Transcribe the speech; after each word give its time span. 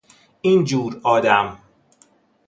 این 0.41 0.63
جور 0.63 0.99
آدم 1.03 1.59